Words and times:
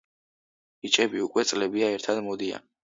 ბიჭები 0.87 1.23
უკვე 1.27 1.47
წლებია, 1.53 1.95
ერთად 2.01 2.27
მოდიან. 2.31 2.71